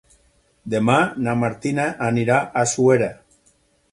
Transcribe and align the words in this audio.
Demà 0.73 0.95
na 1.27 1.35
Martina 1.41 1.85
anirà 2.07 2.39
a 2.61 2.63
Suera. 2.75 3.13